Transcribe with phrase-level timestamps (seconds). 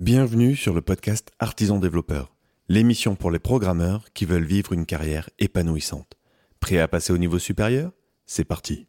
[0.00, 2.32] Bienvenue sur le podcast Artisan Développeur,
[2.68, 6.16] l'émission pour les programmeurs qui veulent vivre une carrière épanouissante.
[6.60, 7.90] Prêt à passer au niveau supérieur?
[8.24, 8.86] C'est parti.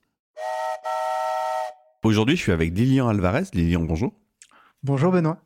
[2.04, 3.46] Aujourd'hui, je suis avec Lilian Alvarez.
[3.56, 4.14] Lilian, bonjour.
[4.84, 5.42] Bonjour Benoît.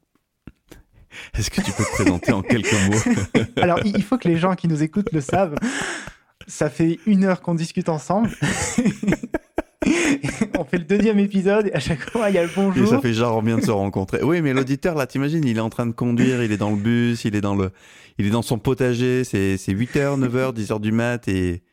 [1.33, 3.43] Est-ce que tu peux te présenter en quelques mots?
[3.61, 5.55] Alors, il faut que les gens qui nous écoutent le savent.
[6.45, 8.29] Ça fait une heure qu'on discute ensemble.
[10.63, 12.87] on fait le deuxième épisode et à chaque fois il y a le bonjour.
[12.87, 14.23] Et ça fait genre on vient de se rencontrer.
[14.23, 16.77] Oui, mais l'auditeur là, t'imagines, il est en train de conduire, il est dans le
[16.77, 17.71] bus, il est dans le,
[18.17, 21.63] il est dans son potager, c'est 8h, 9h, 10h du mat et,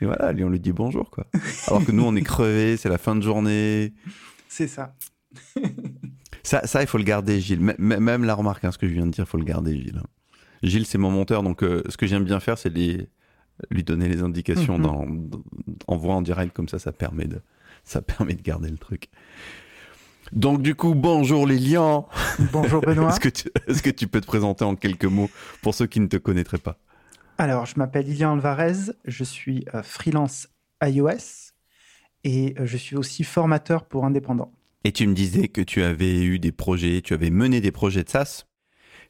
[0.00, 1.26] et voilà, lui on lui dit bonjour quoi.
[1.66, 3.92] Alors que nous on est crevés, c'est la fin de journée.
[4.48, 4.94] C'est ça.
[6.42, 6.66] ça.
[6.66, 7.60] Ça, il faut le garder, Gilles.
[7.78, 10.02] même la remarque, hein, ce que je viens de dire, il faut le garder, Gilles.
[10.62, 14.22] Gilles, c'est mon monteur, donc euh, ce que j'aime bien faire, c'est lui donner les
[14.22, 14.82] indications mhm.
[14.82, 15.06] dans,
[15.86, 17.40] en voix en direct, comme ça, ça permet de,
[17.88, 19.08] ça permet de garder le truc.
[20.32, 22.06] Donc du coup, bonjour Lilian.
[22.52, 23.08] Bonjour Benoît.
[23.12, 25.30] est-ce, que tu, est-ce que tu peux te présenter en quelques mots
[25.62, 26.76] pour ceux qui ne te connaîtraient pas?
[27.38, 30.48] Alors, je m'appelle Lilian Alvarez, je suis euh, freelance
[30.82, 31.52] iOS
[32.24, 34.52] et euh, je suis aussi formateur pour indépendants.
[34.84, 38.04] Et tu me disais que tu avais eu des projets, tu avais mené des projets
[38.04, 38.47] de SaaS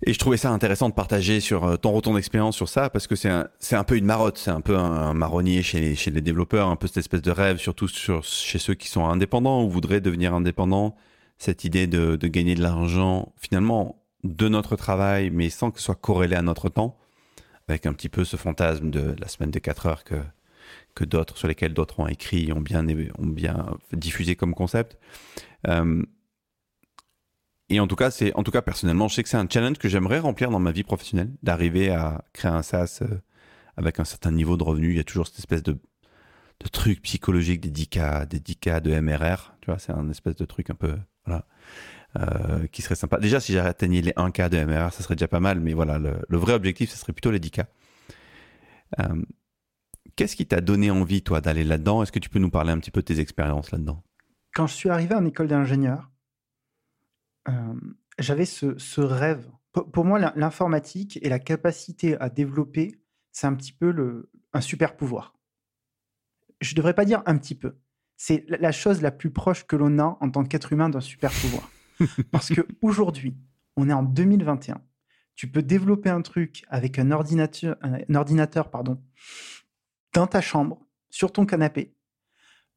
[0.06, 3.06] et je trouvais ça intéressant de partager sur euh, ton retour d'expérience sur ça parce
[3.06, 6.10] que c'est un, un peu une marotte, c'est un peu un, marronnier chez les, chez
[6.10, 9.64] les développeurs, un peu cette espèce de rêve, surtout sur, chez ceux qui sont indépendants
[9.64, 10.94] ou voudraient devenir indépendants.
[11.38, 15.86] Cette idée de, de gagner de l'argent finalement de notre travail, mais sans que ce
[15.86, 16.96] soit corrélé à notre temps,
[17.68, 20.16] avec un petit peu ce fantasme de la semaine de 4 heures que,
[20.94, 22.84] que d'autres, sur lesquels d'autres ont écrit, ont bien,
[23.18, 24.98] ont bien diffusé comme concept.
[25.66, 26.02] Euh,
[27.70, 29.78] et en tout cas, c'est, en tout cas, personnellement, je sais que c'est un challenge
[29.78, 33.20] que j'aimerais remplir dans ma vie professionnelle, d'arriver à créer un SaaS euh,
[33.76, 34.90] avec un certain niveau de revenu.
[34.90, 35.76] Il y a toujours cette espèce de,
[36.72, 39.54] truc psychologique des 10K, des 10K de MRR.
[39.60, 40.96] Tu vois, c'est un espèce de truc un peu,
[41.26, 41.44] voilà,
[42.16, 43.18] euh, qui serait sympa.
[43.18, 46.38] Déjà, si j'atteignais les 1K de MRR, ça serait déjà pas mal, mais voilà, le,
[46.38, 47.66] vrai objectif, ce serait plutôt les 10K.
[48.98, 49.22] Euh,
[50.16, 52.02] qu'est-ce qui t'a donné envie, toi, d'aller là-dedans?
[52.02, 54.02] Est-ce que tu peux nous parler un petit peu de tes expériences là-dedans?
[54.54, 56.10] Quand je suis arrivé en école d'ingénieur,
[58.18, 59.50] j'avais ce, rêve.
[59.72, 63.00] Pour, moi, l'informatique et la capacité à développer,
[63.32, 65.34] c'est un petit peu un super pouvoir.
[66.60, 67.76] Je ne devrais pas dire un petit peu.
[68.16, 71.30] C'est la chose la plus proche que l'on a en tant qu'être humain d'un super
[71.30, 71.70] pouvoir.
[72.32, 73.36] Parce qu'aujourd'hui,
[73.76, 74.82] on est en 2021.
[75.36, 79.00] Tu peux développer un truc avec un ordinateur, un ordinateur pardon,
[80.12, 81.94] dans ta chambre, sur ton canapé,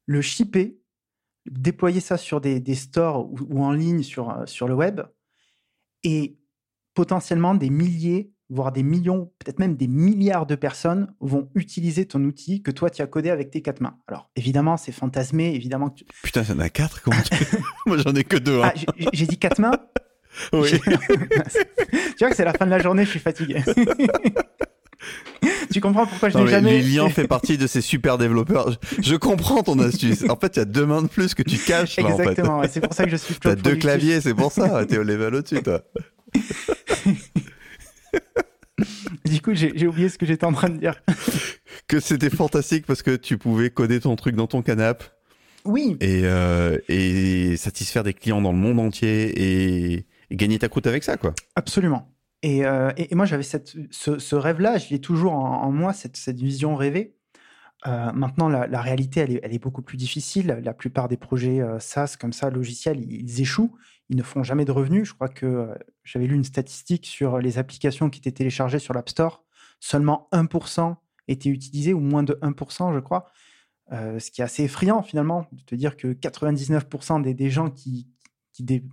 [0.06, 0.80] le shipper
[1.46, 5.00] déployer ça sur des, stores ou, en ligne sur, euh, sur le web
[6.04, 6.38] et
[6.94, 12.22] potentiellement des milliers, voire des millions, peut-être même des milliards de personnes vont utiliser ton
[12.24, 13.96] outil que toi tu as codé avec tes quatre mains.
[14.06, 17.16] Alors évidemment, c'est fantasmé, évidemment que Putain, ça en a quatre comment
[17.86, 18.60] Moi j'en ai que deux.
[18.60, 18.72] Hein.
[18.74, 19.72] Ah, j'ai dit quatre mains?
[20.52, 20.70] Oui.
[20.80, 23.62] tu vois que c'est la fin de la journée, je suis fatigué.
[25.72, 26.78] Tu comprends pourquoi je n'ai jamais.
[26.80, 28.78] Lilian fait partie de ces super développeurs.
[29.00, 30.24] Je, comprends ton astuce.
[30.28, 31.98] En fait, il y a deux mains de plus que tu caches.
[31.98, 32.58] Exactement.
[32.58, 32.68] en fait.
[32.68, 33.34] c'est pour ça que je suis.
[33.34, 34.84] Tu as deux claviers, c'est pour ça.
[34.86, 35.82] T'es au level au-dessus, toi.
[39.24, 41.02] du coup, j'ai oublié ce que j'étais en train de dire.
[41.88, 45.04] que c'était fantastique parce que tu pouvais coder ton truc dans ton canapé.
[45.64, 45.96] Oui.
[46.00, 50.86] Et, euh, et satisfaire des clients dans le monde entier et, et gagner ta croûte
[50.86, 51.34] avec ça, quoi.
[51.54, 52.08] Absolument.
[52.44, 57.16] Euh, et, moi, j'avais ce, rêve-là, je l'ai toujours en, moi, cette, vision rêvée.
[57.86, 60.60] Euh, maintenant, la, réalité, elle est, beaucoup plus difficile.
[60.62, 63.76] La plupart des projets euh, SaaS, comme ça, logiciels, ils, échouent.
[64.08, 65.08] Ils ne font jamais de revenus.
[65.08, 65.68] Je crois que
[66.04, 69.44] j'avais lu une statistique sur les applications qui étaient téléchargées sur l'App Store.
[69.80, 70.96] Seulement 1%
[71.28, 73.26] étaient utilisés, ou moins de 1%, je crois.
[73.90, 78.08] ce qui est assez effrayant, finalement, de te dire que 99% des, gens qui,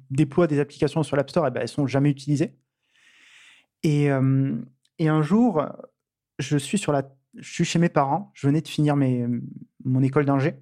[0.10, 2.56] déploient des applications sur l'App Store, eh ben, elles sont jamais utilisées.
[3.84, 5.66] Et, un jour,
[6.38, 6.78] je suis,
[7.42, 10.56] chez mes parents, je venais de finir mon école d'ingé.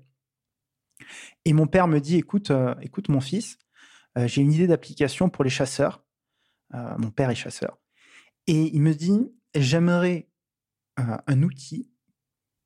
[1.45, 2.51] Et mon père me dit Écoute,
[2.81, 3.57] écoute mon fils,
[4.15, 6.03] j'ai une idée d'application pour les chasseurs.
[6.73, 7.77] mon père est chasseur.
[8.47, 10.29] Et il me dit J'aimerais
[10.97, 11.91] un outil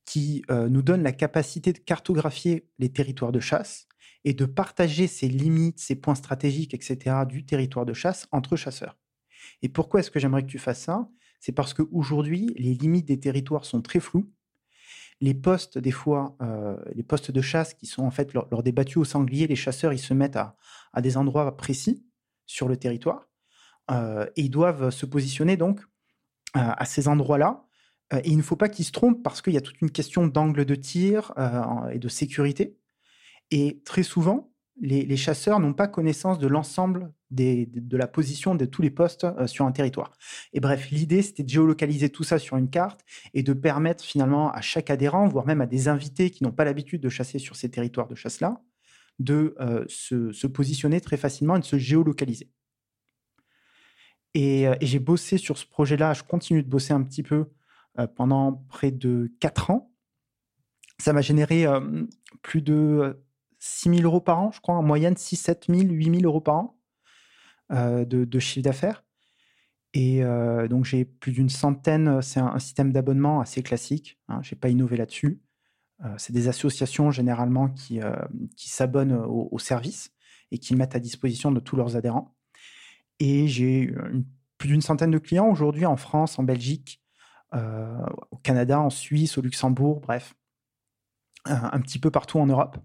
[0.05, 3.87] qui nous donne la capacité de cartographier les territoires de chasse
[4.23, 8.97] et de partager ses limites, ses points stratégiques, etc., du territoire de chasse entre chasseurs.
[9.61, 11.09] Et pourquoi est-ce que j'aimerais que tu fasses ça?
[11.39, 14.31] C'est parce qu'aujourd'hui, les limites des territoires sont très floues.
[15.21, 18.71] Les postes, des fois, euh, les postes de chasse qui sont en fait lors, des
[18.71, 20.55] battues au sanglier, les chasseurs, ils se mettent à,
[21.01, 22.05] des endroits précis
[22.45, 23.29] sur le territoire
[23.91, 25.81] euh, et ils doivent se positionner donc
[26.53, 27.65] à ces endroits-là.
[28.13, 29.91] Euh, et il ne faut pas qu'ils se trompent parce qu'il y a toute une
[29.91, 31.33] question d'angle de tir
[31.91, 32.77] et de sécurité.
[33.51, 34.50] Et très souvent,
[34.81, 39.45] les, chasseurs n'ont pas connaissance de l'ensemble de, la position de tous les postes euh,
[39.47, 40.11] sur un territoire.
[40.53, 44.51] Et bref, l'idée, c'était de géolocaliser tout ça sur une carte et de permettre finalement
[44.51, 47.55] à chaque adhérent, voire même à des invités qui n'ont pas l'habitude de chasser sur
[47.55, 48.61] ces territoires de chasse-là,
[49.19, 52.49] de euh, se, positionner très facilement et de se géolocaliser.
[54.33, 57.51] Et, et j'ai bossé sur ce projet-là, je continue de bosser un petit peu
[58.15, 59.91] pendant près de 4 ans.
[60.99, 61.65] Ça m'a généré
[62.41, 63.21] plus de
[63.61, 66.41] 6 000 euros par an, je crois, en moyenne 6, 7 000, 8 000 euros
[66.41, 66.79] par an
[67.71, 69.05] euh, de, chiffre d'affaires.
[69.93, 74.19] Et euh, donc, j'ai plus d'une centaine, c'est un, système d'abonnement assez classique.
[74.27, 75.41] Hein, je n'ai pas innové là-dessus.
[76.03, 77.99] Euh, c'est des associations généralement qui,
[78.57, 80.11] qui s'abonnent au, service
[80.49, 82.35] et qui le mettent à disposition de tous leurs adhérents.
[83.19, 83.93] Et j'ai
[84.57, 86.99] plus d'une centaine de clients aujourd'hui en France, en Belgique,
[87.53, 90.33] au Canada, en Suisse, au Luxembourg, bref,
[91.45, 92.79] un petit peu partout en Europe.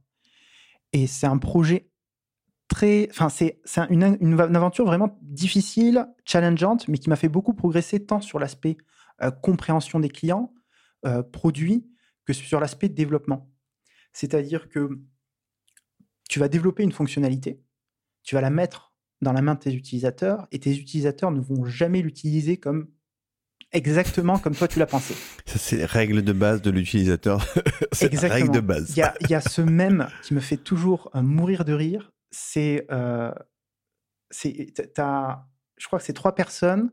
[0.97, 1.91] Et c'est un projet
[2.69, 3.07] très.
[3.11, 3.61] Enfin, c'est
[3.91, 8.79] une, aventure vraiment difficile, challengeante, mais qui m'a fait beaucoup progresser tant sur l'aspect
[9.21, 10.55] euh, compréhension des clients,
[11.05, 11.87] euh, produits,
[12.25, 13.53] que sur l'aspect développement.
[14.15, 14.89] C'est-à-dire que
[16.31, 17.61] tu vas développer une fonctionnalité,
[18.23, 21.67] tu vas la mettre dans la main de tes utilisateurs, et tes utilisateurs ne vont
[21.67, 22.89] jamais l'utiliser comme
[23.73, 25.15] exactement comme toi tu l'as pensé.
[25.47, 27.45] Ça, c'est les règles de base de l'utilisateur.
[27.93, 28.95] c'est règle de base.
[28.97, 32.13] Il y a, ce même qui me fait toujours euh, mourir de rire.
[32.31, 33.33] C'est, euh,
[34.33, 36.91] je crois que c'est trois personnes.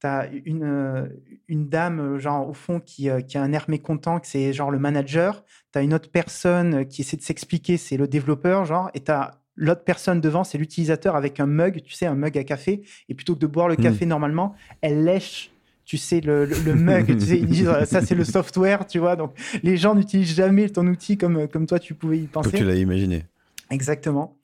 [0.00, 1.08] Tu as une, euh,
[1.46, 4.78] une dame, genre, au fond, qui, qui a un air mécontent, que c'est genre le
[4.78, 5.44] manager.
[5.72, 8.90] Tu as une autre personne qui essaie de s'expliquer, c'est le développeur, genre.
[8.94, 12.36] Et tu as l'autre personne devant, c'est l'utilisateur avec un mug, tu sais, un mug
[12.36, 12.82] à café.
[13.08, 13.82] Et plutôt que de boire le hmm.
[13.82, 15.52] café normalement, elle lèche
[15.84, 19.16] tu sais, le, mug, tu sais, ils disent ça c'est le software, tu vois.
[19.16, 22.50] Donc les gens n'utilisent jamais ton outil comme, comme toi tu pouvais y penser.
[22.50, 23.26] Comme tu l'as imaginé.
[23.70, 24.38] Exactement.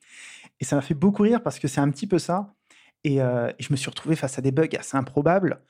[0.59, 2.53] Et ça m'a fait beaucoup rire parce que c'est un petit peu ça.
[3.03, 5.61] Et, euh, je me suis retrouvé face à des bugs assez improbables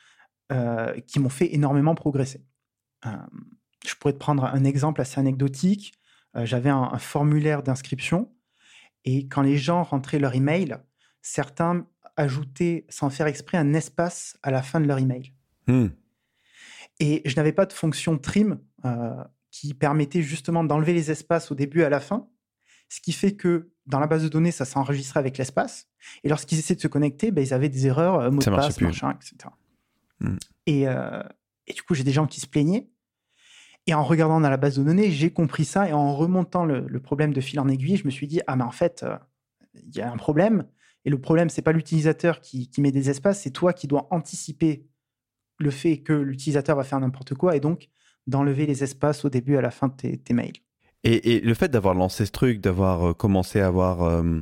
[0.51, 2.44] euh, qui m'ont fait énormément progresser.
[3.06, 3.12] Euh,
[3.86, 5.94] je pourrais te prendre un exemple assez anecdotique.
[6.44, 8.31] J'avais un, un, formulaire d'inscription
[9.04, 10.77] et quand les gens rentraient leur email,
[11.21, 11.88] certains
[12.18, 15.33] ajoutaient sans faire exprès un espace à la fin de leur email.
[15.69, 15.89] Hmm.
[17.00, 21.56] Et je n'avais pas de fonction trim euh, qui permettait justement d'enlever les espaces au
[21.56, 22.27] début et à la fin.
[22.89, 25.88] Ce qui fait que dans la base de données, ça s'enregistrait avec l'espace.
[26.24, 28.81] Et lorsqu'ils essaient de se connecter, ben, ils avaient des erreurs, euh, mot de passe,
[28.81, 29.50] machin, etc.
[30.19, 30.38] Hmm.
[30.69, 31.24] Euh,
[31.68, 32.89] et, du coup, j'ai des gens qui se plaignaient.
[33.86, 35.88] Et en regardant dans la base de données, j'ai compris ça.
[35.88, 38.63] Et en remontant le, problème de fil en aiguille, je me suis dit, ah mais
[38.63, 39.06] en fait,
[39.75, 40.66] il y a un problème.
[41.06, 44.07] Et le problème, c'est pas l'utilisateur qui, qui met des espaces, c'est toi qui dois
[44.12, 44.89] anticiper
[45.60, 47.90] le fait que l'utilisateur va faire n'importe quoi et donc
[48.28, 50.54] d'enlever les espaces au début à la fin de tes, mails.
[51.04, 54.42] Et, le fait d'avoir lancé ce truc, d'avoir euh, commencé à avoir euh,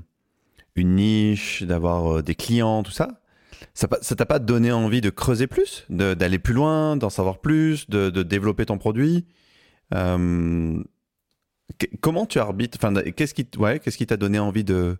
[0.75, 3.21] une niche, d'avoir euh, des clients, tout ça,
[3.73, 8.09] ça t'a pas donné envie de creuser plus, d'aller plus loin, d'en savoir plus, de,
[8.09, 9.25] développer ton produit
[12.01, 12.77] Comment tu arbitres
[13.15, 14.97] Qu'est-ce qui t'a donné envie de,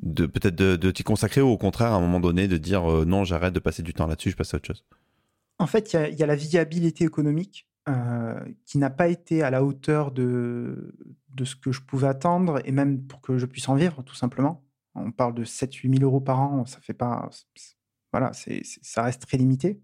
[0.00, 3.24] de peut-être de, t'y consacrer ou au contraire à un moment donné de dire non,
[3.24, 4.84] j'arrête de passer du temps là-dessus, je passe à autre chose?
[5.58, 9.64] En fait, il y, a la viabilité économique euh, qui n'a pas été à la
[9.64, 10.94] hauteur de,
[11.44, 14.64] ce que je pouvais attendre et même pour que je puisse en vivre, tout simplement.
[14.94, 17.28] On parle de 7-8 000 euros par an, ça fait pas.
[18.12, 19.80] Voilà, ça reste très limité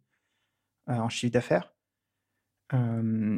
[0.88, 1.71] euh, en chiffre d'affaires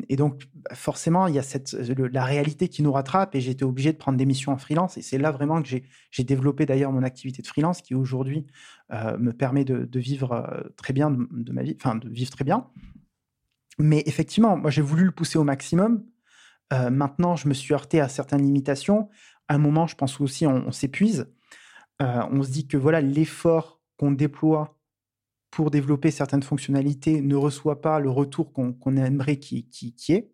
[0.08, 3.92] et donc, forcément, il y a cette, la réalité qui nous rattrape et été obligé
[3.92, 4.96] de prendre des missions en freelance.
[4.96, 8.46] Et c'est là vraiment que j'ai développé d'ailleurs mon activité de freelance qui aujourd'hui
[8.92, 12.68] me permet de, vivre très bien de, ma vie, enfin de vivre très bien.
[13.78, 16.04] Mais effectivement, moi j'ai voulu le pousser au maximum.
[16.70, 19.08] maintenant, je me suis heurté à certaines limitations.
[19.48, 21.26] À un moment, je pense aussi, on, on s'épuise.
[21.98, 24.73] on se dit que voilà, l'effort qu'on déploie
[25.54, 30.32] pour développer certaines fonctionnalités ne reçoit pas le retour qu'on aimerait qu'il qui, qui ait.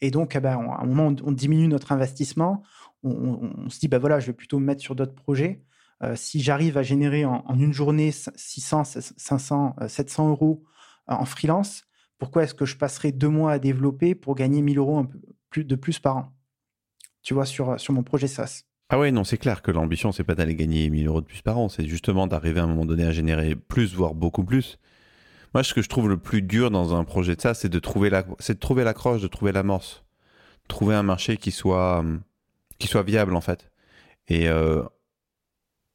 [0.00, 2.62] Et donc, eh ben, à un moment, on, diminue notre investissement.
[3.02, 5.64] On, se dit, bah voilà, je vais plutôt me mettre sur d'autres projets.
[6.04, 10.62] Euh, si j'arrive à générer en, une journée 600, 500, 700 euros
[11.10, 11.82] euh, en freelance,
[12.18, 15.06] pourquoi est-ce que je passerai deux mois à développer pour gagner 1000 euros
[15.50, 16.32] plus, de plus par an?
[17.22, 18.62] Tu vois, sur, sur mon projet SaaS.
[18.94, 21.40] Ah ouais, non, c'est clair que l'ambition, c'est pas d'aller gagner 1000 euros de plus
[21.40, 24.78] par an, c'est justement d'arriver à un moment donné à générer plus, voire beaucoup plus.
[25.54, 27.78] Moi, ce que je trouve le plus dur dans un projet de ça, c'est de
[27.78, 30.04] trouver la, c'est de trouver l'accroche, de trouver l'amorce,
[30.68, 32.04] trouver un marché qui soit,
[32.78, 33.70] qui soit viable en fait.
[34.28, 34.82] Et euh,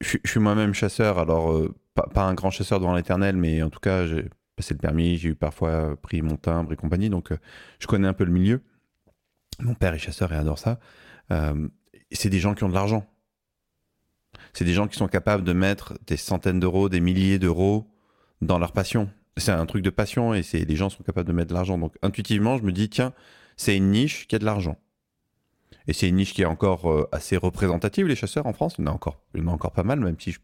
[0.02, 3.80] je, suis moi-même chasseur, alors euh, pas, un grand chasseur devant l'éternel, mais en tout
[3.80, 4.26] cas, j'ai
[4.56, 7.38] passé le permis, j'ai eu parfois pris mon timbre et compagnie, donc euh,
[7.78, 8.64] je connais un peu le milieu.
[9.60, 10.80] Mon père est chasseur et adore ça
[12.12, 13.06] c'est des gens qui ont de l'argent.
[14.54, 17.88] C'est des gens qui sont capables de mettre des centaines d'euros, des milliers d'euros
[18.42, 19.10] dans leur passion.
[19.38, 21.78] C'est un truc de passion et c'est les gens sont capables de mettre de l'argent.
[21.78, 23.14] Donc intuitivement, je me dis tiens,
[23.56, 24.78] c'est une niche qui a de l'argent.
[25.88, 28.76] Et c'est une niche qui est encore euh, assez représentative, les chasseurs en France.
[28.78, 30.36] Il y en a encore, il y en a encore pas mal, même si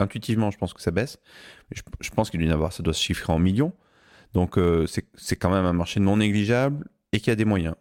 [0.00, 1.18] intuitivement, je pense que ça baisse.
[1.70, 3.72] Je, pense qu'il doit y en avoir, ça doit se chiffrer en millions.
[4.34, 7.74] Donc euh, c'est quand même un marché non négligeable et qui a des moyens.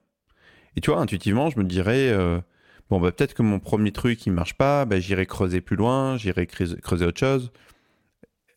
[0.76, 2.40] Et tu vois, intuitivement, je me dirais, euh,
[2.90, 6.18] bon, bah, peut-être que mon premier truc, il marche pas, bah, j'irai creuser plus loin,
[6.18, 7.52] j'irai creuser, autre chose.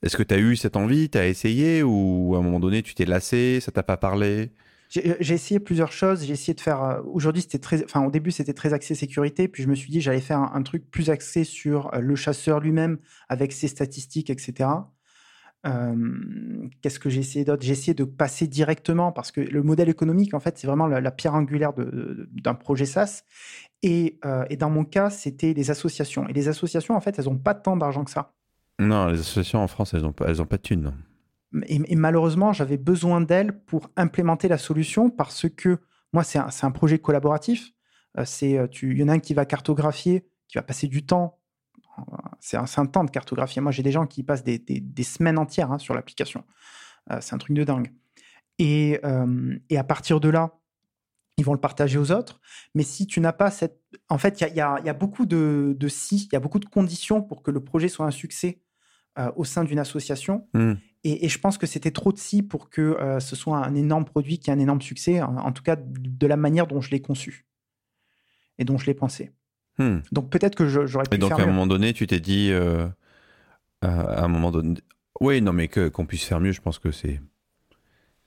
[0.02, 1.82] Est-ce que tu as eu cette envie, tu as essayé?
[1.82, 4.50] Ou à un moment donné, tu t'es lassé, ça t'a pas parlé?
[4.90, 6.24] J'ai essayé plusieurs choses.
[6.24, 6.82] J'ai essayé de faire.
[6.82, 7.84] Euh, aujourd'hui, c'était très.
[7.84, 9.46] Enfin, au début, c'était très axé sécurité.
[9.46, 12.98] Puis je me suis dit, j'allais faire un, truc plus axé sur le chasseur lui-même,
[13.28, 14.68] avec ses statistiques, etc.
[15.62, 17.62] Qu'est-ce que j'ai essayé d'autre?
[17.62, 21.10] J'ai essayé de passer directement parce que le modèle économique, en fait, c'est vraiment la,
[21.10, 23.24] pierre angulaire d'un projet SaaS.
[23.82, 26.26] Et, et, dans mon cas, c'était les associations.
[26.28, 28.32] Et les associations, en fait, elles n'ont pas tant d'argent que ça.
[28.78, 30.94] Non, les associations en France, elles n'ont pas, elles ont pas de thunes.
[31.66, 35.78] Et, malheureusement, j'avais besoin d'elles pour implémenter la solution parce que
[36.12, 37.72] moi, c'est un, un, projet collaboratif.
[38.24, 41.39] C'est, il y en a un qui va cartographier, qui va passer du temps
[42.40, 43.60] c'est un, temps de cartographie.
[43.60, 46.44] Moi, j'ai des gens qui passent des, semaines entières hein, sur l'application.
[47.10, 47.92] Euh, c'est un truc de dingue.
[48.60, 50.58] Euh, et, à partir de là,
[51.36, 52.40] ils vont le partager aux autres.
[52.74, 53.80] Mais si tu n'as pas cette...
[54.08, 57.42] En fait, il y, a, beaucoup de, si, il y a beaucoup de conditions pour
[57.42, 58.62] que le projet soit un succès
[59.18, 60.48] euh, au sein d'une association.
[60.54, 60.74] Hmm.
[61.04, 64.38] Et, je pense que c'était trop de si pour que ce soit un énorme produit
[64.38, 67.46] qui ait un énorme succès, en tout cas de la manière dont je l'ai conçu
[68.58, 69.32] et dont je l'ai pensé.
[69.80, 70.00] Hmm.
[70.12, 71.16] Donc peut-être que j'aurais pu.
[71.16, 72.86] Et donc à un moment donné, tu t'es dit, euh,
[73.80, 74.74] à un moment donné,
[75.20, 77.20] oui, non, mais qu'on puisse faire mieux, je pense que c'est.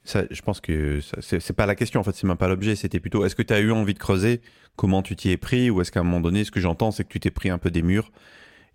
[0.06, 2.76] Ça, je pense que c'est pas la question, en fait, c'est même pas l'objet.
[2.76, 4.42] C'était plutôt, est-ce que tu as eu envie de creuser?
[4.76, 5.70] Comment tu t'y es pris?
[5.70, 7.58] Ou est-ce qu'à un moment donné, ce que j'entends, c'est que tu t'es pris un
[7.58, 8.12] peu des murs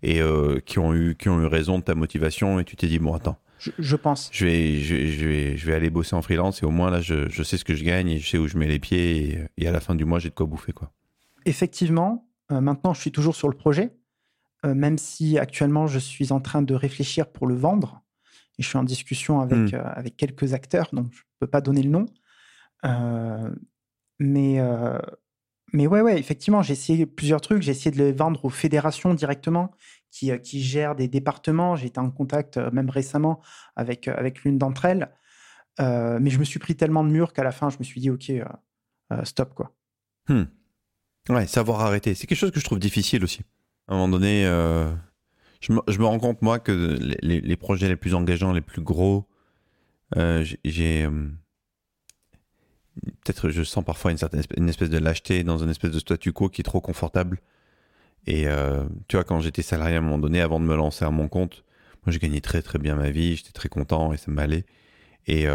[0.01, 2.87] et euh, qui, ont eu, qui ont eu raison de ta motivation et tu t'es
[2.87, 3.37] dit, bon, attends.
[3.59, 4.29] Je, pense.
[4.31, 4.95] Je vais, je,
[5.27, 7.65] vais, je vais aller bosser en freelance et au moins là, je, je, sais ce
[7.65, 9.81] que je gagne et je sais où je mets les pieds et, et à la
[9.81, 10.93] fin du mois, j'ai de quoi bouffer, quoi.
[11.45, 13.93] Effectivement, maintenant, je suis toujours sur le projet,
[14.65, 18.01] euh, même si actuellement, je suis en train de réfléchir pour le vendre.
[18.57, 19.75] Et je suis en discussion avec, hmm.
[19.75, 22.05] euh, avec quelques acteurs, donc je ne peux pas donner le nom.
[24.19, 24.59] mais,
[25.71, 27.61] mais ouais, ouais, effectivement, j'ai essayé plusieurs trucs.
[27.61, 29.71] J'ai essayé de les vendre aux fédérations directement
[30.11, 31.75] qui, qui gèrent des départements.
[31.75, 33.39] J'ai été en contact même récemment
[33.75, 35.09] avec, avec l'une d'entre elles.
[35.79, 38.09] mais je me suis pris tellement de murs qu'à la fin, je me suis dit,
[38.09, 38.31] OK,
[39.23, 39.73] stop, quoi.
[40.27, 40.43] Hmm.
[41.29, 42.15] Ouais, savoir arrêter.
[42.15, 43.41] C'est quelque chose que je trouve difficile aussi.
[43.87, 44.91] À un moment donné, euh,
[45.61, 49.27] je, me, rends compte, moi, que les, projets les plus engageants, les plus gros,
[50.17, 51.05] euh, j'ai.
[51.05, 51.29] Euh,
[53.23, 55.99] peut-être je sens parfois une certaine espèce, une espèce de lâcheté dans une espèce de
[55.99, 57.39] statu quo qui est trop confortable.
[58.27, 58.45] Et
[59.07, 61.27] tu vois, quand j'étais salarié à un moment donné, avant de me lancer à mon
[61.29, 61.63] compte,
[62.05, 64.65] moi, j'ai gagné très très bien ma vie, j'étais très content et ça m'allait.
[65.25, 65.45] Et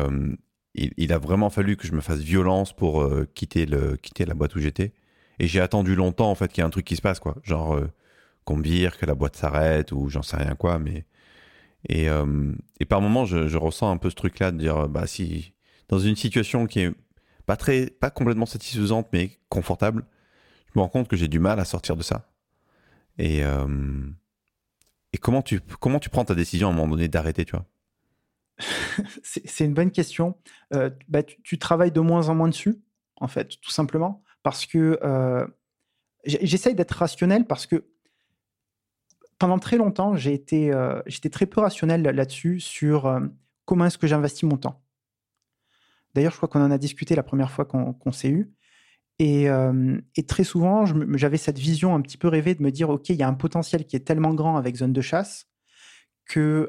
[0.75, 4.35] il, il, a vraiment fallu que je me fasse violence pour quitter, le, quitter la
[4.35, 4.95] boîte où j'étais.
[5.38, 7.36] Et j'ai attendu longtemps, en fait, qu'il y ait un truc qui se passe, quoi.
[7.42, 7.90] Genre, euh,
[8.44, 11.04] qu'on vire, que la boîte s'arrête, ou j'en sais rien quoi, mais.
[11.88, 12.52] Et, euh,
[12.88, 15.54] par moments, je, ressens un peu ce truc-là de dire, bah, si,
[15.88, 16.92] dans une situation qui est
[17.46, 20.04] pas très, pas complètement satisfaisante, mais confortable,
[20.68, 22.30] je me rends compte que j'ai du mal à sortir de ça.
[23.18, 24.06] Et, euh,
[25.12, 27.66] et comment tu, comment tu prends ta décision à un moment donné d'arrêter, tu vois?
[29.22, 30.36] C'est une bonne question.
[30.70, 32.80] bah, tu, tu, travailles de moins en moins dessus,
[33.16, 35.44] en fait, tout simplement parce que euh,
[36.24, 37.86] j'essaye d'être rationnel parce que
[39.38, 43.20] pendant très longtemps, j'ai euh, j'étais très peu rationnel là-dessus sur euh,
[43.64, 44.84] comment est-ce que j'investis mon temps.
[46.14, 48.52] D'ailleurs, je crois qu'on en a discuté la première fois qu'on s'est eu.
[49.18, 49.48] Et,
[50.28, 50.84] très souvent,
[51.16, 53.34] j'avais cette vision un petit peu rêvée de me dire, OK, il y a un
[53.34, 55.48] potentiel qui est tellement grand avec zone de chasse
[56.30, 56.68] qu'il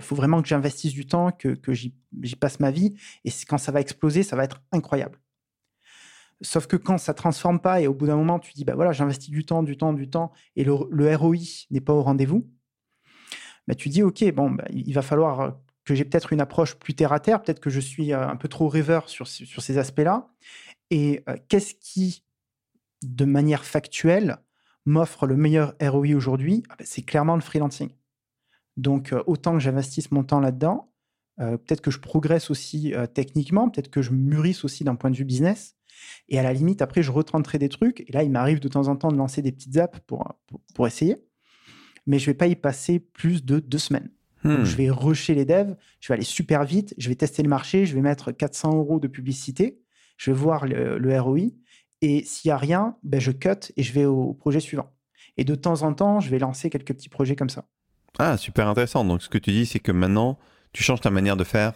[0.00, 1.92] faut vraiment que j'investisse du temps, que, que j'y
[2.40, 2.94] passe ma vie.
[3.26, 5.18] Et quand ça va exploser, ça va être incroyable.
[6.40, 8.92] Sauf que quand ça transforme pas et au bout d'un moment, tu dis, bah voilà,
[8.92, 11.36] j'investis du temps, du temps, du temps et le, ROI
[11.70, 12.48] n'est pas au rendez-vous,
[13.66, 15.50] bah tu dis, OK, bon, bah, il va falloir euh,
[15.84, 18.36] que j'ai peut-être une approche plus terre à terre, peut-être que je suis euh, un
[18.36, 20.28] peu trop rêveur sur, sur ces aspects-là.
[20.90, 22.24] Et euh, qu'est-ce qui,
[23.02, 24.38] de manière factuelle,
[24.86, 26.62] m'offre le meilleur ROI aujourd'hui?
[26.68, 27.90] Ah bah, C'est clairement le freelancing.
[28.76, 30.92] Donc, autant que j'investisse mon temps là-dedans,
[31.38, 35.24] peut-être que je progresse aussi techniquement, peut-être que je mûrisse aussi d'un point de vue
[35.24, 35.76] business.
[36.28, 38.00] Et à la limite, après, je retenterai des trucs.
[38.00, 40.24] Et là, il m'arrive de temps en temps de lancer des petites apps pour,
[40.74, 41.16] pour, essayer.
[42.06, 44.10] Mais je ne vais pas y passer plus de deux semaines.
[44.44, 44.62] Hmm.
[44.62, 47.86] je vais rusher les devs, je vais aller super vite, je vais tester le marché,
[47.86, 49.80] je vais mettre 400 euros de publicité,
[50.16, 51.50] je vais voir le, ROI.
[52.02, 54.92] Et s'il n'y a rien, ben je cut et je vais au projet suivant.
[55.36, 57.66] Et de temps en temps, je vais lancer quelques petits projets comme ça.
[58.20, 59.04] Ah, super intéressant.
[59.04, 60.38] Donc, ce que tu dis, c'est que maintenant,
[60.72, 61.72] tu changes ta manière de faire.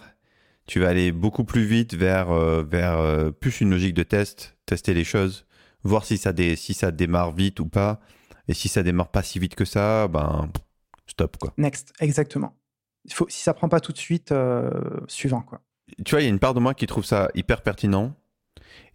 [0.67, 4.57] Tu vas aller beaucoup plus vite vers, euh, vers euh, plus une logique de test,
[4.67, 5.45] tester les choses,
[5.83, 8.01] voir si ça, si ça démarre vite ou pas.
[8.49, 10.51] Et si ça démarre pas si vite que ça, ben,
[11.07, 11.53] stop, quoi.
[11.59, 12.57] Next, exactement.
[13.05, 14.71] Il faut, si ça prend pas tout de suite, euh,
[15.09, 15.61] suivant, quoi.
[16.05, 18.15] Tu vois, il y a une part de moi qui trouve ça hyper pertinent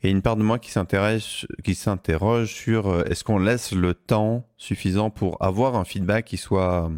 [0.01, 4.47] et une part de moi qui s'intéresse, qui s'interroge sur est-ce qu'on laisse le temps
[4.57, 6.89] suffisant pour avoir un feedback qui soit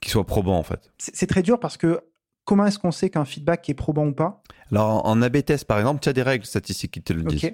[0.00, 0.92] qui soit probant en fait.
[0.98, 2.00] C'est très dur parce que
[2.44, 4.42] comment est-ce qu'on sait qu'un feedback est probant ou pas?
[4.70, 7.52] Alors en AB test par exemple, tu as des règles statistiques qui te le disent.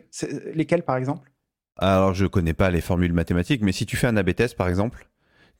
[0.54, 1.32] Lesquelles par exemple?
[1.78, 4.68] Alors je connais pas les formules mathématiques, mais si tu fais un AB test par
[4.68, 5.08] exemple,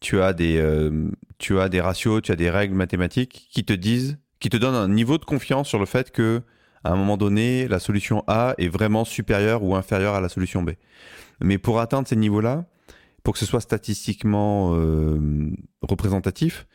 [0.00, 3.72] tu as des euh, tu as des ratios, tu as des règles mathématiques qui te
[3.72, 6.42] disent, qui te donnent un niveau de confiance sur le fait que
[6.84, 10.62] à un moment donné, la solution A est vraiment supérieure ou inférieure à la solution
[10.62, 10.70] B.
[11.40, 12.64] Mais pour atteindre ces niveaux-là,
[13.26, 15.50] pour que ce soit statistiquement euh,
[15.82, 16.68] représentatif,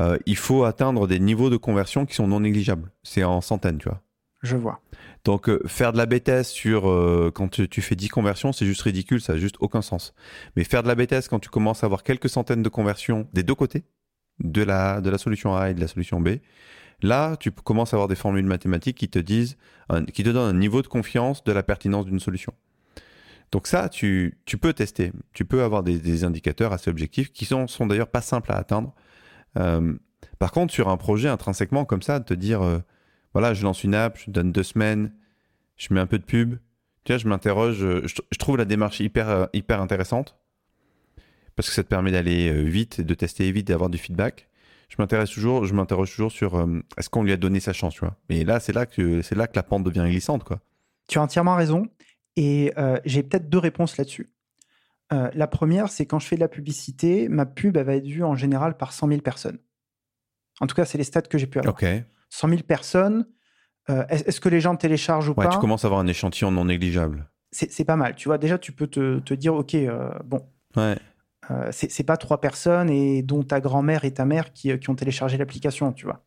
[0.00, 2.90] euh, il faut atteindre des niveaux de conversion qui sont non négligeables.
[3.04, 4.02] C'est en centaines, tu vois.
[4.42, 4.80] Je vois.
[5.24, 6.82] Donc euh, faire de la BTS sur
[7.32, 10.14] quand tu, fais 10 conversions, c'est juste ridicule, ça n'a juste aucun sens.
[10.56, 13.44] Mais faire de la BTS quand tu commences à avoir quelques centaines de conversions des
[13.44, 13.84] deux côtés,
[14.40, 16.38] de la, de la solution A et de la solution B,
[17.02, 19.58] là, tu commences à avoir des formules mathématiques qui te disent,
[20.12, 22.52] qui te donnent un niveau de confiance de la pertinence d'une solution.
[23.52, 25.12] Donc ça, tu, peux tester.
[25.32, 28.92] Tu peux avoir des, indicateurs assez objectifs qui sont, sont d'ailleurs pas simples à atteindre.
[29.58, 29.94] Euh,
[30.38, 32.78] par contre, sur un projet intrinsèquement comme ça, de te dire, euh,
[33.32, 35.12] voilà, je lance une app, je donne deux semaines,
[35.76, 36.56] je mets un peu de pub.
[37.04, 40.36] Tu vois, je m'interroge, je, trouve la démarche hyper, euh, intéressante
[41.54, 44.48] parce que ça te permet d'aller vite, de tester vite, d'avoir du feedback.
[44.88, 48.00] Je m'intéresse toujours, je m'interroge toujours sur est-ce qu'on lui a donné sa chance, tu
[48.00, 48.16] vois.
[48.28, 50.58] Mais là, c'est là que c'est là que la pente devient glissante, quoi.
[51.06, 51.86] Tu as entièrement raison.
[52.36, 54.30] Et euh, j'ai peut-être deux réponses là-dessus.
[55.12, 58.06] Euh, la première, c'est quand je fais de la publicité, ma pub elle va être
[58.06, 59.58] vue en général par 100 000 personnes.
[60.60, 61.76] En tout cas, c'est les stats que j'ai pu avoir.
[62.30, 63.26] 100 000 personnes.
[63.90, 66.50] Euh, est-ce que les gens téléchargent ou ouais, pas Tu commences à avoir un échantillon
[66.50, 67.30] non négligeable.
[67.52, 68.16] C'est pas mal.
[68.16, 69.76] Tu vois, déjà, tu peux te, te dire, OK,
[70.24, 70.44] bon.
[70.74, 70.96] Ouais.
[71.70, 75.36] c'est pas trois personnes et dont ta grand-mère et ta mère qui, qui ont téléchargé
[75.36, 76.24] l'application, tu vois.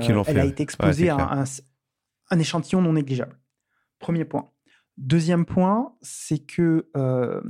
[0.00, 1.44] qui elle a été exposée à un,
[2.30, 3.38] un, échantillon non négligeable.
[3.98, 4.48] Premier point.
[5.00, 7.40] Deuxième point, c'est que euh,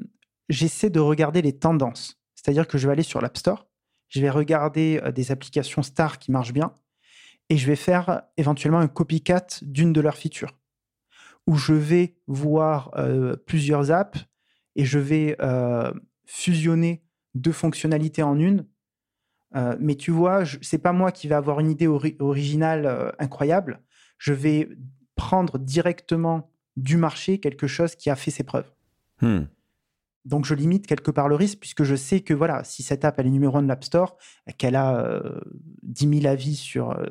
[0.49, 2.23] j'essaie de regarder les tendances.
[2.37, 3.67] C'est-à-dire que je vais aller sur l'App Store,
[4.09, 6.73] je vais regarder euh, des applications stars qui marchent bien,
[7.49, 10.61] et je vais faire éventuellement un copycat d'une de leurs features,
[11.49, 14.27] où je vais voir euh, plusieurs apps
[14.77, 15.37] et je vais
[16.27, 17.03] fusionner
[17.35, 18.65] deux fonctionnalités en une.
[19.81, 23.83] mais tu vois, c'est pas moi qui vais avoir une idée originale incroyable.
[24.19, 24.69] Je vais
[25.17, 28.71] prendre directement du marché quelque chose qui a fait ses preuves.
[29.21, 29.43] Hmm.
[30.25, 33.19] Donc je limite quelque part le risque puisque je sais que voilà, si cette app
[33.19, 34.17] elle est numéro 1 de l'App Store,
[34.59, 35.41] qu'elle a euh,
[35.83, 37.07] 10 000 avis sur euh,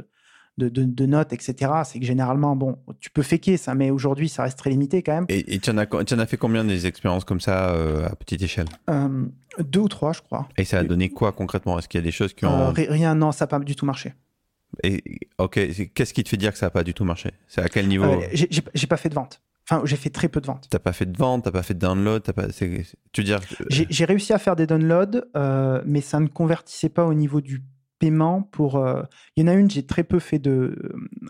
[0.58, 1.71] de, notes, etc.
[1.86, 5.13] C'est que généralement, bon, tu peux faker ça, mais aujourd'hui ça reste très limité quand
[5.13, 5.25] même.
[5.29, 8.67] Et, tu, en as, fait combien des expériences comme ça euh, à petite échelle?
[8.89, 9.25] Euh,
[9.60, 10.47] Deux ou trois, je crois.
[10.58, 11.79] Et ça a donné quoi concrètement?
[11.79, 12.71] Est-ce qu'il y a des choses qui ont...
[12.73, 14.13] rien, non, ça n'a pas du tout marché.
[14.84, 15.03] Et,
[15.38, 15.60] ok,
[15.93, 17.32] qu'est-ce qui te fait dire que ça n'a pas du tout marché?
[17.47, 18.21] C'est à quel niveau?
[18.34, 19.41] J'ai pas fait de vente.
[19.71, 20.67] Enfin, j'ai fait très peu de ventes.
[20.69, 22.47] T'as pas fait de vente, t'as pas fait de download, t'as pas.
[22.47, 27.05] Tu veux dire J'ai réussi à faire des downloads, euh, mais ça ne convertissait pas
[27.05, 27.63] au niveau du
[27.99, 28.41] paiement.
[28.41, 29.03] Pour, euh,
[29.36, 30.75] il y en a une, j'ai très peu fait de,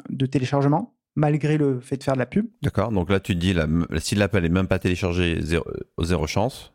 [0.10, 2.48] de téléchargement, malgré le fait de faire de la pub.
[2.62, 2.94] D'accord.
[2.94, 5.66] Donc là, tu te dis, la, si l'app elle est même pas téléchargée, zéro,
[6.02, 6.74] zéro chance.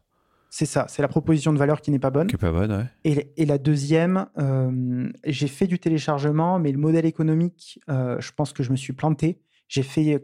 [0.50, 2.26] C'est ça, c'est la proposition de valeur qui n'est pas bonne.
[2.26, 2.86] Qui n'est pas bonne, ouais.
[3.04, 8.52] Et, et la deuxième, euh, j'ai fait du téléchargement, mais le modèle économique, je pense
[8.52, 9.40] que je me suis planté.
[9.66, 10.22] J'ai fait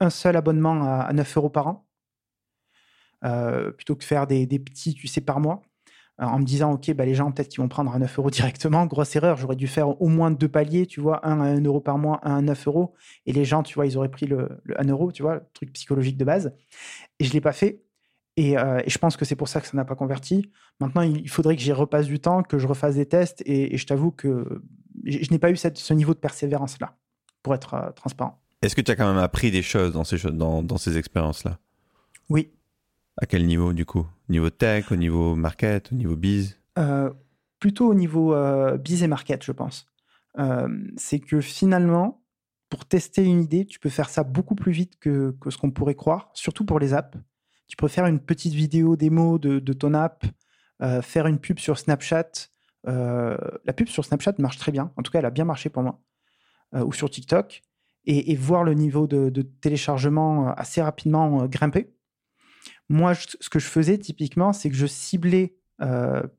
[0.00, 1.86] un seul abonnement à, 9 euros par an,
[3.24, 5.62] euh, plutôt que faire des, petits, tu sais, par mois,
[6.20, 8.30] euh, en me disant, OK, bah, les gens, peut-être qu'ils vont prendre à 9 euros
[8.30, 8.86] directement.
[8.86, 11.80] Grosse erreur, j'aurais dû faire au moins deux paliers, tu vois, un à 1 euro
[11.80, 12.94] par mois, un à 9 euros.
[13.26, 15.72] Et les gens, tu vois, ils auraient pris le, 1 euro, tu vois, le truc
[15.72, 16.54] psychologique de base.
[17.18, 17.82] Et je ne l'ai pas fait.
[18.38, 20.52] Euh, et, je pense que c'est pour ça que ça n'a pas converti.
[20.80, 23.42] Maintenant, il faudrait que j'y repasse du temps, que je refasse des tests.
[23.46, 24.62] Et, je t'avoue que
[25.04, 26.96] je, n'ai pas eu ce niveau de persévérance-là,
[27.42, 28.40] pour être transparent.
[28.60, 31.58] Est-ce que tu as quand même appris des choses dans ces, dans, dans ces expériences-là?
[32.28, 32.50] Oui.
[33.16, 34.06] À quel niveau, du coup?
[34.28, 36.58] Niveau tech, au niveau market, au niveau biz?
[36.78, 37.10] Euh,
[37.60, 39.86] Plutôt au niveau euh, biz et market, je pense.
[40.38, 42.22] Euh, c'est que finalement,
[42.68, 45.70] pour tester une idée, tu peux faire ça beaucoup plus vite que, que ce qu'on
[45.70, 47.16] pourrait croire, surtout pour les apps.
[47.66, 50.24] Tu peux faire une petite vidéo démo de, de ton app,
[51.02, 52.30] faire une pub sur Snapchat.
[52.84, 54.92] la pub sur Snapchat marche très bien.
[54.96, 56.00] En tout cas, elle a bien marché pour moi.
[56.72, 57.62] ou sur TikTok
[58.10, 61.90] et, voir le niveau de, téléchargement euh, assez rapidement euh, grimper.
[62.88, 65.54] Moi, ce que je faisais typiquement, c'est que je ciblais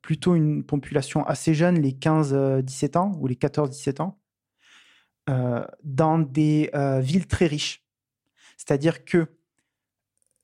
[0.01, 4.19] plutôt une population assez jeune, les 15-17 ans ou les 14-17 ans,
[5.83, 7.85] dans des villes très riches.
[8.57, 9.27] C'est-à-dire que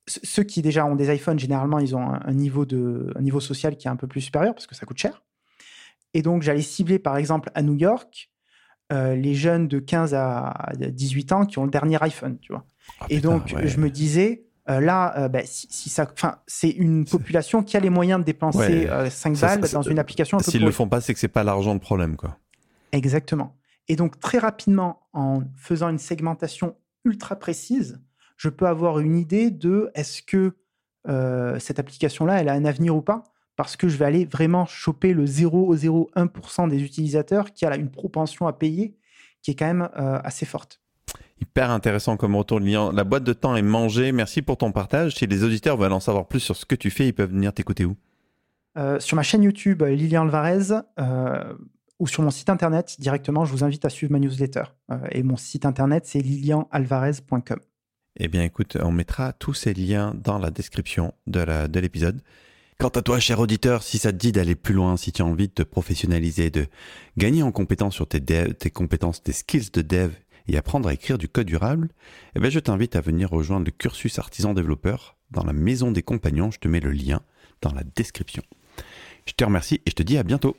[0.06, 3.76] ceux qui déjà ont des iPhones, généralement, ils ont un, niveau, de, un niveau social
[3.76, 5.24] qui est un peu plus supérieur parce que ça coûte cher.
[6.14, 8.30] Et donc, j'allais cibler, par exemple, à New York,
[8.92, 12.64] euh, les jeunes de 15 à 18 ans qui ont le dernier iPhone, tu vois.
[13.00, 17.04] Ah, et donc, je me disais, euh, là, euh, bah, si, ça, enfin, c'est une
[17.04, 20.38] population qui a les moyens de dépenser 5 balles dans une application.
[20.38, 22.38] S'ils ne le font pas, c'est que c'est pas l'argent le problème, quoi.
[22.92, 23.56] Exactement.
[23.88, 28.00] Et donc, très rapidement, en faisant une segmentation ultra précise,
[28.36, 30.56] je peux avoir une idée de est-ce que
[31.58, 33.24] cette application-là, elle a un avenir ou pas?
[33.56, 38.46] Parce que je vais aller vraiment choper le 0,01% des utilisateurs qui a une propension
[38.46, 38.94] à payer
[39.42, 40.80] qui est quand même euh, assez forte.
[41.40, 42.94] Hyper intéressant comme retour de.
[42.94, 44.12] La boîte de temps est mangée.
[44.12, 45.14] Merci pour ton partage.
[45.14, 47.52] Si les auditeurs veulent en savoir plus sur ce que tu fais, ils peuvent venir
[47.52, 47.96] t'écouter où?
[48.78, 50.80] Euh, Sur ma chaîne YouTube Lilian Alvarez
[51.98, 53.44] ou sur mon site internet directement.
[53.44, 54.64] Je vous invite à suivre ma newsletter.
[55.12, 57.58] et mon site internet, c'est lilianalvarez.com.
[58.18, 62.20] Eh bien, écoute, on mettra tous ces liens dans la description de l'épisode.
[62.78, 65.24] Quant à toi, cher auditeur, si ça te dit d'aller plus loin, si tu as
[65.24, 66.66] envie de te professionnaliser, de
[67.16, 68.20] gagner en compétences sur tes,
[68.70, 70.12] compétences, tes skills de dev
[70.46, 71.88] et apprendre à écrire du code durable,
[72.34, 76.02] eh bien, je t'invite à venir rejoindre le cursus artisan développeur dans la maison des
[76.02, 76.50] compagnons.
[76.50, 77.22] Je te mets le lien
[77.62, 78.42] dans la description.
[79.24, 80.54] Je te remercie et je te dis à bientôt.